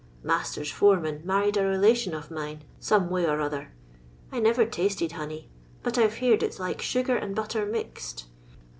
[0.23, 3.71] Master's fore man married a relation of mine, some wny or other.
[4.31, 5.51] I never tasted honey,
[5.83, 8.25] but I 've heered it's like sugar and butter mixed.